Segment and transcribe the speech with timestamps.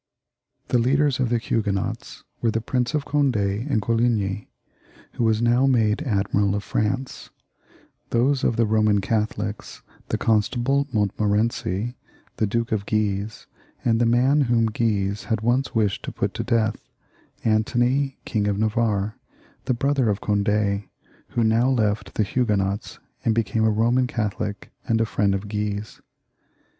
[0.69, 4.49] The leaders of the Huguenots were the Prince of Cond4 and Coligny,
[5.11, 7.29] who was now made Admiral of France;
[8.09, 11.93] those of the Eoman Catholics, the Constable Montmorency,
[12.37, 13.45] the Duke of Guise,
[13.85, 16.77] and the man whom Guise had once wished to put to death,
[17.43, 19.19] Antony, King of Navarre,
[19.65, 20.83] the brother of Cond^,
[21.27, 25.47] who had now left the Huguenots, and become a Eomaii Catholic and a friend of
[25.47, 26.01] Guise.